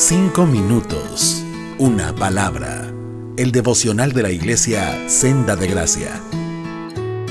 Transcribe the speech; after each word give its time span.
Cinco 0.00 0.46
minutos, 0.46 1.44
una 1.76 2.14
palabra. 2.14 2.88
El 3.36 3.50
devocional 3.50 4.12
de 4.12 4.22
la 4.22 4.30
iglesia 4.30 4.96
Senda 5.08 5.56
de 5.56 5.66
Gracia. 5.66 6.20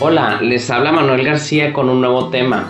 Hola, 0.02 0.42
les 0.42 0.70
habla 0.70 0.92
Manuel 0.92 1.24
García 1.24 1.72
con 1.72 1.88
un 1.88 2.02
nuevo 2.02 2.28
tema. 2.28 2.70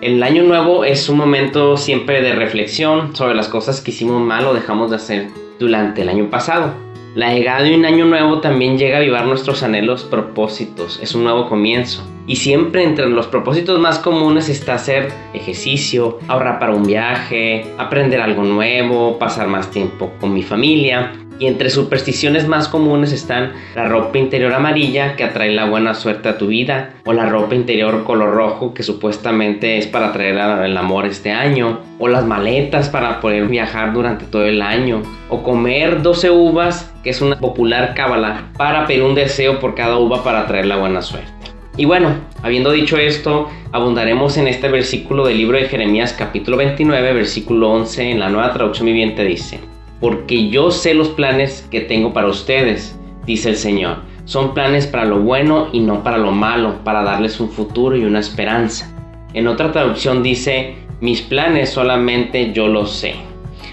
El 0.00 0.22
año 0.22 0.44
nuevo 0.44 0.86
es 0.86 1.10
un 1.10 1.18
momento 1.18 1.76
siempre 1.76 2.22
de 2.22 2.32
reflexión 2.34 3.14
sobre 3.14 3.34
las 3.34 3.48
cosas 3.48 3.82
que 3.82 3.90
hicimos 3.90 4.22
mal 4.22 4.46
o 4.46 4.54
dejamos 4.54 4.88
de 4.88 4.96
hacer 4.96 5.28
durante 5.58 6.00
el 6.00 6.08
año 6.08 6.30
pasado. 6.30 6.72
La 7.14 7.34
llegada 7.34 7.64
de 7.64 7.74
un 7.74 7.84
año 7.84 8.06
nuevo 8.06 8.40
también 8.40 8.78
llega 8.78 8.96
a 8.96 9.00
avivar 9.00 9.26
nuestros 9.26 9.62
anhelos, 9.62 10.04
propósitos, 10.04 10.98
es 11.02 11.14
un 11.14 11.22
nuevo 11.22 11.50
comienzo. 11.50 12.02
Y 12.26 12.36
siempre 12.36 12.84
entre 12.84 13.08
los 13.08 13.26
propósitos 13.26 13.78
más 13.78 13.98
comunes 13.98 14.48
está 14.48 14.74
hacer 14.74 15.08
ejercicio, 15.34 16.18
ahorrar 16.26 16.58
para 16.58 16.74
un 16.74 16.84
viaje, 16.84 17.66
aprender 17.76 18.20
algo 18.20 18.44
nuevo, 18.44 19.18
pasar 19.18 19.46
más 19.46 19.70
tiempo 19.70 20.12
con 20.20 20.32
mi 20.32 20.42
familia. 20.42 21.12
Y 21.38 21.46
entre 21.46 21.68
supersticiones 21.68 22.46
más 22.46 22.68
comunes 22.68 23.12
están 23.12 23.52
la 23.74 23.88
ropa 23.88 24.18
interior 24.18 24.54
amarilla 24.54 25.16
que 25.16 25.24
atrae 25.24 25.50
la 25.52 25.68
buena 25.68 25.92
suerte 25.92 26.28
a 26.28 26.38
tu 26.38 26.46
vida, 26.46 26.94
o 27.04 27.12
la 27.12 27.28
ropa 27.28 27.56
interior 27.56 28.04
color 28.04 28.34
rojo 28.34 28.72
que 28.72 28.84
supuestamente 28.84 29.76
es 29.76 29.88
para 29.88 30.08
atraer 30.08 30.36
el 30.64 30.76
amor 30.76 31.06
este 31.06 31.32
año, 31.32 31.80
o 31.98 32.06
las 32.06 32.24
maletas 32.24 32.88
para 32.88 33.20
poder 33.20 33.48
viajar 33.48 33.92
durante 33.92 34.26
todo 34.26 34.46
el 34.46 34.62
año, 34.62 35.02
o 35.28 35.42
comer 35.42 36.02
12 36.02 36.30
uvas, 36.30 36.94
que 37.02 37.10
es 37.10 37.20
una 37.20 37.36
popular 37.36 37.94
cábala, 37.94 38.52
para 38.56 38.86
pedir 38.86 39.02
un 39.02 39.16
deseo 39.16 39.58
por 39.58 39.74
cada 39.74 39.98
uva 39.98 40.22
para 40.22 40.42
atraer 40.42 40.66
la 40.66 40.76
buena 40.76 41.02
suerte. 41.02 41.53
Y 41.76 41.86
bueno, 41.86 42.14
habiendo 42.42 42.70
dicho 42.70 42.96
esto, 42.98 43.48
abundaremos 43.72 44.36
en 44.36 44.46
este 44.46 44.68
versículo 44.68 45.26
del 45.26 45.38
libro 45.38 45.58
de 45.58 45.64
Jeremías 45.64 46.14
capítulo 46.16 46.56
29, 46.56 47.12
versículo 47.12 47.72
11, 47.72 48.12
en 48.12 48.20
la 48.20 48.28
nueva 48.28 48.52
traducción 48.52 48.86
viviente 48.86 49.24
dice, 49.24 49.58
porque 50.00 50.50
yo 50.50 50.70
sé 50.70 50.94
los 50.94 51.08
planes 51.08 51.66
que 51.72 51.80
tengo 51.80 52.12
para 52.12 52.28
ustedes, 52.28 52.96
dice 53.26 53.50
el 53.50 53.56
Señor. 53.56 54.02
Son 54.24 54.54
planes 54.54 54.86
para 54.86 55.04
lo 55.04 55.18
bueno 55.18 55.68
y 55.72 55.80
no 55.80 56.04
para 56.04 56.16
lo 56.16 56.30
malo, 56.30 56.76
para 56.84 57.02
darles 57.02 57.40
un 57.40 57.50
futuro 57.50 57.96
y 57.96 58.04
una 58.04 58.20
esperanza. 58.20 58.94
En 59.32 59.48
otra 59.48 59.72
traducción 59.72 60.22
dice, 60.22 60.76
mis 61.00 61.22
planes 61.22 61.70
solamente 61.70 62.52
yo 62.52 62.68
los 62.68 62.92
sé. 62.92 63.16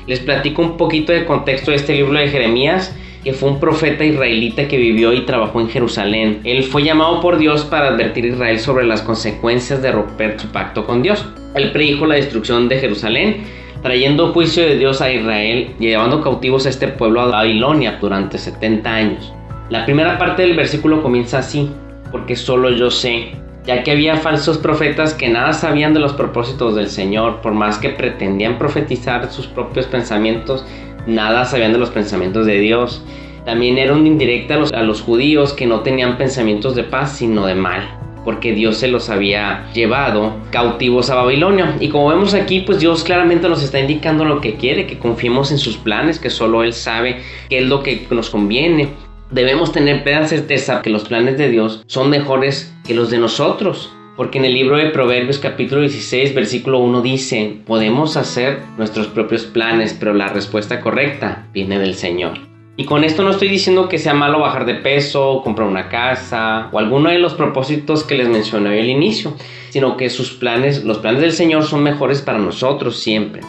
Les 0.07 0.19
platico 0.19 0.63
un 0.63 0.75
poquito 0.75 1.13
de 1.13 1.25
contexto 1.25 1.69
de 1.69 1.77
este 1.77 1.93
libro 1.93 2.17
de 2.17 2.29
Jeremías, 2.29 2.95
que 3.23 3.33
fue 3.33 3.49
un 3.49 3.59
profeta 3.59 4.03
israelita 4.03 4.67
que 4.67 4.77
vivió 4.77 5.13
y 5.13 5.25
trabajó 5.25 5.61
en 5.61 5.69
Jerusalén. 5.69 6.39
Él 6.43 6.63
fue 6.63 6.83
llamado 6.83 7.21
por 7.21 7.37
Dios 7.37 7.65
para 7.65 7.89
advertir 7.89 8.25
a 8.25 8.29
Israel 8.29 8.59
sobre 8.59 8.85
las 8.85 9.01
consecuencias 9.01 9.81
de 9.81 9.91
romper 9.91 10.39
su 10.39 10.47
pacto 10.47 10.85
con 10.85 11.03
Dios. 11.03 11.25
Él 11.55 11.71
predijo 11.71 12.05
la 12.05 12.15
destrucción 12.15 12.67
de 12.67 12.79
Jerusalén 12.79 13.43
trayendo 13.81 14.31
juicio 14.31 14.63
de 14.63 14.77
Dios 14.77 15.01
a 15.01 15.11
Israel 15.11 15.75
y 15.79 15.87
llevando 15.87 16.21
cautivos 16.21 16.65
a 16.65 16.69
este 16.69 16.87
pueblo 16.87 17.21
a 17.21 17.27
Babilonia 17.27 17.97
durante 17.99 18.37
70 18.37 18.93
años. 18.93 19.33
La 19.69 19.85
primera 19.85 20.17
parte 20.17 20.43
del 20.43 20.55
versículo 20.55 21.01
comienza 21.01 21.39
así, 21.39 21.71
porque 22.11 22.35
solo 22.35 22.69
yo 22.71 22.91
sé, 22.91 23.31
ya 23.65 23.83
que 23.83 23.91
había 23.91 24.17
falsos 24.17 24.57
profetas 24.57 25.13
que 25.13 25.29
nada 25.29 25.53
sabían 25.53 25.93
de 25.93 25.99
los 25.99 26.13
propósitos 26.13 26.75
del 26.75 26.89
Señor, 26.89 27.41
por 27.41 27.53
más 27.53 27.77
que 27.77 27.89
pretendían 27.89 28.57
profetizar 28.57 29.31
sus 29.31 29.47
propios 29.47 29.85
pensamientos, 29.87 30.65
nada 31.07 31.45
sabían 31.45 31.73
de 31.73 31.79
los 31.79 31.89
pensamientos 31.89 32.45
de 32.45 32.59
Dios. 32.59 33.03
También 33.45 33.77
era 33.77 33.93
un 33.93 34.05
a 34.49 34.55
los, 34.55 34.71
a 34.73 34.83
los 34.83 35.01
judíos 35.01 35.53
que 35.53 35.65
no 35.65 35.81
tenían 35.81 36.17
pensamientos 36.17 36.75
de 36.75 36.83
paz, 36.83 37.17
sino 37.17 37.45
de 37.45 37.55
mal 37.55 38.01
porque 38.23 38.53
Dios 38.53 38.77
se 38.77 38.87
los 38.87 39.09
había 39.09 39.65
llevado 39.73 40.35
cautivos 40.51 41.09
a 41.09 41.15
Babilonia. 41.15 41.75
Y 41.79 41.89
como 41.89 42.09
vemos 42.09 42.33
aquí, 42.33 42.61
pues 42.61 42.79
Dios 42.79 43.03
claramente 43.03 43.49
nos 43.49 43.63
está 43.63 43.79
indicando 43.79 44.25
lo 44.25 44.41
que 44.41 44.55
quiere, 44.55 44.85
que 44.85 44.99
confiemos 44.99 45.51
en 45.51 45.57
sus 45.57 45.77
planes, 45.77 46.19
que 46.19 46.29
solo 46.29 46.63
Él 46.63 46.73
sabe 46.73 47.21
qué 47.49 47.59
es 47.59 47.65
lo 47.65 47.81
que 47.83 48.05
nos 48.11 48.29
conviene. 48.29 48.89
Debemos 49.31 49.71
tener 49.71 50.03
plena 50.03 50.27
certeza 50.27 50.81
que 50.81 50.89
los 50.89 51.05
planes 51.05 51.37
de 51.37 51.49
Dios 51.49 51.83
son 51.87 52.09
mejores 52.09 52.73
que 52.85 52.93
los 52.93 53.09
de 53.09 53.17
nosotros. 53.17 53.91
Porque 54.21 54.37
en 54.37 54.45
el 54.45 54.53
libro 54.53 54.77
de 54.77 54.91
Proverbios 54.91 55.39
capítulo 55.39 55.81
16 55.81 56.35
versículo 56.35 56.77
1 56.77 57.01
dice, 57.01 57.57
podemos 57.65 58.17
hacer 58.17 58.59
nuestros 58.77 59.07
propios 59.07 59.45
planes, 59.45 59.97
pero 59.99 60.13
la 60.13 60.27
respuesta 60.27 60.79
correcta 60.79 61.47
viene 61.53 61.79
del 61.79 61.95
Señor. 61.95 62.33
Y 62.77 62.85
con 62.85 63.03
esto 63.03 63.23
no 63.23 63.31
estoy 63.31 63.47
diciendo 63.47 63.89
que 63.89 63.97
sea 63.97 64.13
malo 64.13 64.37
bajar 64.37 64.67
de 64.67 64.75
peso, 64.75 65.41
comprar 65.43 65.67
una 65.67 65.89
casa 65.89 66.69
o 66.71 66.77
alguno 66.77 67.09
de 67.09 67.17
los 67.17 67.33
propósitos 67.33 68.03
que 68.03 68.13
les 68.13 68.29
mencioné 68.29 68.79
al 68.79 68.91
inicio, 68.91 69.33
sino 69.71 69.97
que 69.97 70.07
sus 70.11 70.29
planes, 70.33 70.83
los 70.83 70.99
planes 70.99 71.21
del 71.21 71.33
Señor 71.33 71.63
son 71.63 71.81
mejores 71.81 72.21
para 72.21 72.37
nosotros 72.37 72.99
siempre. 72.99 73.41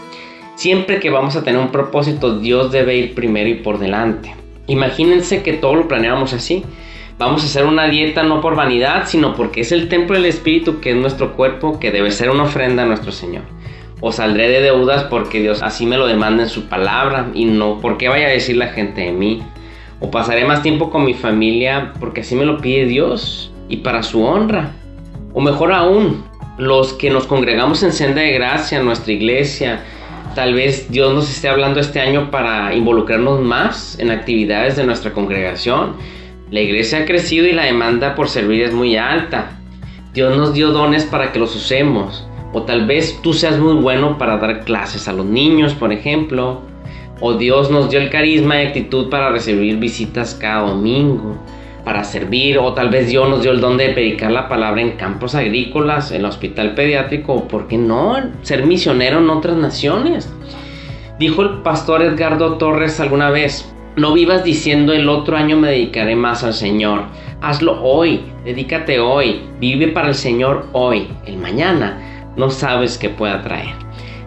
Siempre 0.55 1.01
que 1.01 1.11
vamos 1.11 1.37
a 1.37 1.45
tener 1.45 1.61
un 1.61 1.71
propósito, 1.71 2.39
Dios 2.39 2.73
debe 2.73 2.97
ir 2.97 3.15
primero 3.15 3.51
y 3.51 3.57
por 3.57 3.79
delante. 3.79 4.35
Imagínense 4.69 5.43
que 5.43 5.53
todo 5.53 5.75
lo 5.75 5.87
planeamos 5.87 6.33
así. 6.33 6.65
Vamos 7.25 7.45
a 7.45 7.47
hacer 7.47 7.67
una 7.67 7.87
dieta 7.87 8.25
no 8.25 8.41
por 8.41 8.57
vanidad, 8.57 9.05
sino 9.07 9.37
porque 9.37 9.61
es 9.61 9.71
el 9.71 9.89
templo 9.89 10.17
del 10.17 10.25
Espíritu 10.25 10.81
que 10.81 10.91
es 10.91 10.97
nuestro 10.97 11.35
cuerpo, 11.35 11.79
que 11.79 11.93
debe 11.93 12.11
ser 12.11 12.31
una 12.31 12.43
ofrenda 12.43 12.83
a 12.83 12.87
nuestro 12.87 13.13
Señor 13.13 13.43
o 14.01 14.11
saldré 14.11 14.49
de 14.49 14.61
deudas 14.61 15.05
porque 15.05 15.41
Dios 15.41 15.63
así 15.63 15.87
me 15.87 15.97
lo 15.97 16.09
demanda 16.09 16.43
en 16.43 16.49
su 16.49 16.65
palabra 16.65 17.31
y 17.33 17.45
no 17.45 17.79
porque 17.81 18.09
vaya 18.09 18.27
a 18.27 18.31
decir 18.31 18.57
la 18.57 18.67
gente 18.67 19.03
de 19.03 19.13
mí. 19.13 19.41
O 20.01 20.11
pasaré 20.11 20.45
más 20.45 20.63
tiempo 20.63 20.91
con 20.91 21.05
mi 21.05 21.15
familia 21.15 21.93
porque 22.01 22.23
así 22.23 22.35
me 22.35 22.45
lo 22.45 22.59
pide 22.59 22.87
Dios 22.87 23.53
y 23.69 23.77
para 23.77 24.03
su 24.03 24.25
honra. 24.25 24.73
O 25.33 25.41
mejor 25.41 25.73
aún, 25.73 26.25
los 26.59 26.93
que 26.93 27.09
nos 27.09 27.29
congregamos 27.29 27.85
en 27.85 27.93
senda 27.93 28.21
de 28.21 28.33
gracia, 28.33 28.81
en 28.81 28.85
nuestra 28.85 29.13
iglesia, 29.13 29.85
tal 30.35 30.55
vez 30.55 30.91
Dios 30.91 31.15
nos 31.15 31.31
esté 31.31 31.49
hablando 31.49 31.79
este 31.79 32.01
año 32.01 32.33
para 32.33 32.75
involucrarnos 32.75 33.41
más 33.41 33.97
en 34.01 34.11
actividades 34.11 34.75
de 34.75 34.83
nuestra 34.83 35.13
congregación. 35.13 35.95
La 36.53 36.61
iglesia 36.61 36.99
ha 36.99 37.05
crecido 37.07 37.47
y 37.47 37.53
la 37.53 37.65
demanda 37.65 38.15
por 38.15 38.29
servir 38.29 38.61
es 38.63 38.75
muy 38.75 38.95
alta. 38.99 39.53
Dios 40.13 40.37
nos 40.37 40.53
dio 40.53 40.71
dones 40.71 41.07
para 41.07 41.33
que 41.33 41.39
los 41.39 41.57
usemos. 41.57 42.29
O 42.53 42.65
tal 42.65 42.87
vez 42.87 43.19
tú 43.23 43.33
seas 43.33 43.59
muy 43.59 43.73
bueno 43.81 44.19
para 44.19 44.37
dar 44.37 44.63
clases 44.67 45.09
a 45.09 45.15
los 45.15 45.25
niños, 45.25 45.73
por 45.73 45.95
ejemplo. 45.95 46.61
O 47.21 47.33
Dios 47.33 47.71
nos 47.71 47.89
dio 47.89 47.99
el 47.99 48.11
carisma 48.11 48.63
y 48.63 48.67
actitud 48.67 49.09
para 49.09 49.31
recibir 49.31 49.79
visitas 49.79 50.35
cada 50.35 50.69
domingo, 50.69 51.39
para 51.87 52.05
servir. 52.05 52.59
O 52.59 52.75
tal 52.75 52.91
vez 52.91 53.09
Dios 53.09 53.31
nos 53.31 53.41
dio 53.41 53.53
el 53.53 53.63
don 53.63 53.79
de 53.79 53.89
predicar 53.89 54.31
la 54.31 54.51
palabra 54.51 54.83
en 54.83 54.99
campos 54.99 55.35
agrícolas, 55.35 56.11
en 56.11 56.19
el 56.19 56.27
hospital 56.27 56.75
pediátrico. 56.75 57.49
Por 57.49 57.67
qué 57.67 57.79
no, 57.79 58.19
ser 58.43 58.67
misionero 58.67 59.21
en 59.21 59.31
otras 59.31 59.57
naciones. 59.57 60.31
Dijo 61.19 61.41
el 61.41 61.63
pastor 61.63 62.03
Edgardo 62.03 62.59
Torres 62.59 63.01
alguna 63.01 63.31
vez, 63.31 63.73
no 63.97 64.13
vivas 64.13 64.45
diciendo 64.45 64.93
el 64.93 65.09
otro 65.09 65.37
año 65.37 65.57
me 65.57 65.69
dedicaré 65.69 66.17
más 66.17 66.45
al 66.45 66.55
Señor. 66.55 67.05
Hazlo 67.41 67.83
hoy, 67.83 68.23
dedícate 68.45 69.01
hoy, 69.01 69.43
vive 69.59 69.89
para 69.89 70.09
el 70.09 70.15
Señor 70.15 70.67
hoy, 70.73 71.09
el 71.27 71.37
mañana 71.37 72.13
no 72.37 72.51
sabes 72.51 72.99
qué 72.99 73.09
pueda 73.09 73.43
traer. 73.43 73.75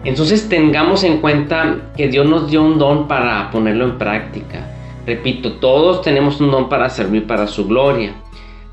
Entonces 0.04 0.48
tengamos 0.48 1.02
en 1.02 1.18
cuenta 1.18 1.90
que 1.96 2.08
Dios 2.08 2.26
nos 2.26 2.50
dio 2.50 2.62
un 2.62 2.78
don 2.78 3.08
para 3.08 3.50
ponerlo 3.50 3.84
en 3.84 3.98
práctica. 3.98 4.72
Repito, 5.06 5.54
todos 5.54 6.02
tenemos 6.02 6.40
un 6.40 6.50
don 6.50 6.68
para 6.68 6.88
servir 6.90 7.26
para 7.26 7.46
su 7.46 7.66
gloria. 7.66 8.12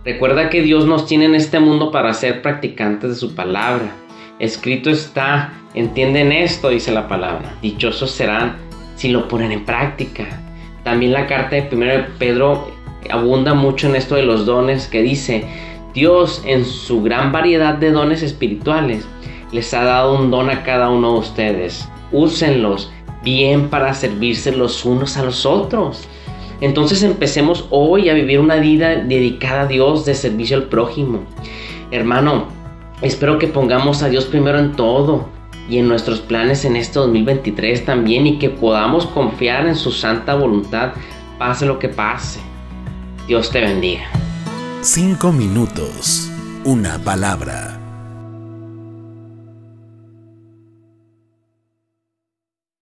Recuerda 0.05 0.49
que 0.49 0.61
Dios 0.61 0.85
nos 0.85 1.05
tiene 1.05 1.25
en 1.25 1.35
este 1.35 1.59
mundo 1.59 1.91
para 1.91 2.13
ser 2.13 2.41
practicantes 2.41 3.09
de 3.09 3.15
su 3.15 3.35
palabra. 3.35 3.95
Escrito 4.39 4.89
está, 4.89 5.53
entienden 5.73 6.31
esto, 6.31 6.69
dice 6.69 6.91
la 6.91 7.07
palabra. 7.07 7.55
Dichosos 7.61 8.11
serán 8.11 8.57
si 8.95 9.09
lo 9.09 9.27
ponen 9.27 9.51
en 9.51 9.65
práctica. 9.65 10.42
También 10.83 11.13
la 11.13 11.27
carta 11.27 11.55
de 11.55 11.69
1 11.71 12.17
Pedro 12.19 12.71
abunda 13.09 13.53
mucho 13.53 13.87
en 13.87 13.95
esto 13.95 14.15
de 14.15 14.23
los 14.23 14.45
dones 14.45 14.87
que 14.87 15.01
dice, 15.01 15.45
Dios 15.93 16.41
en 16.45 16.65
su 16.65 17.01
gran 17.03 17.31
variedad 17.31 17.75
de 17.75 17.91
dones 17.91 18.23
espirituales 18.23 19.05
les 19.51 19.73
ha 19.73 19.83
dado 19.83 20.17
un 20.17 20.31
don 20.31 20.49
a 20.49 20.63
cada 20.63 20.89
uno 20.89 21.13
de 21.13 21.19
ustedes. 21.19 21.87
Úsenlos 22.11 22.91
bien 23.23 23.69
para 23.69 23.93
servirse 23.93 24.51
los 24.51 24.83
unos 24.83 25.17
a 25.17 25.23
los 25.23 25.45
otros. 25.45 26.07
Entonces 26.61 27.03
empecemos 27.03 27.67
hoy 27.69 28.09
a 28.09 28.13
vivir 28.13 28.39
una 28.39 28.55
vida 28.55 28.95
dedicada 28.95 29.61
a 29.61 29.67
Dios 29.67 30.05
de 30.05 30.15
servicio 30.15 30.57
al 30.57 30.63
prójimo. 30.63 31.19
Hermano, 31.91 32.45
espero 33.01 33.37
que 33.37 33.47
pongamos 33.47 34.01
a 34.01 34.09
Dios 34.09 34.25
primero 34.25 34.57
en 34.59 34.73
todo 34.73 35.27
y 35.69 35.77
en 35.77 35.87
nuestros 35.87 36.19
planes 36.19 36.65
en 36.65 36.75
este 36.75 36.99
2023 36.99 37.85
también 37.85 38.27
y 38.27 38.39
que 38.39 38.49
podamos 38.49 39.05
confiar 39.07 39.67
en 39.67 39.75
su 39.75 39.91
santa 39.91 40.35
voluntad, 40.35 40.93
pase 41.37 41.65
lo 41.65 41.79
que 41.79 41.89
pase. 41.89 42.39
Dios 43.27 43.49
te 43.49 43.61
bendiga. 43.61 44.05
Cinco 44.81 45.31
minutos, 45.31 46.29
una 46.65 46.99
palabra 46.99 47.82